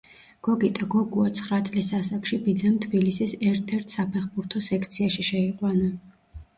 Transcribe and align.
გოგიტა 0.45 0.87
გოგუა 0.93 1.27
ცხრა 1.39 1.59
წლის 1.67 1.91
ასაკში 1.99 2.41
ბიძამ 2.47 2.81
თბილისის 2.87 3.39
ერთ-ერთ 3.53 3.97
საფეხბურთო 3.99 4.67
სექციაში 4.73 5.33
შეიყვანა. 5.33 5.97